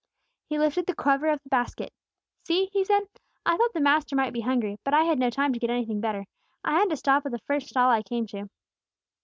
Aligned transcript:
He 0.47 0.57
lifted 0.57 0.87
the 0.87 0.95
cover 0.95 1.27
of 1.27 1.43
the 1.43 1.49
basket. 1.49 1.93
"See!" 2.45 2.71
he 2.73 2.83
said. 2.83 3.03
"I 3.45 3.55
thought 3.55 3.73
the 3.75 3.79
Master 3.79 4.15
might 4.15 4.33
be 4.33 4.41
hungry; 4.41 4.79
but 4.83 4.95
I 4.95 5.03
had 5.03 5.19
no 5.19 5.29
time 5.29 5.53
to 5.53 5.59
get 5.59 5.69
anything 5.69 6.01
better. 6.01 6.25
I 6.63 6.73
had 6.79 6.89
to 6.89 6.97
stop 6.97 7.23
at 7.27 7.31
the 7.31 7.37
first 7.45 7.67
stall 7.69 7.91
I 7.91 8.01
came 8.01 8.25
to." 8.29 8.49